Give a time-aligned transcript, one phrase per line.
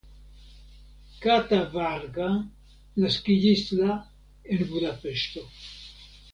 [1.25, 2.29] Kata Varga
[3.05, 5.49] naskiĝis la en Budapeŝto.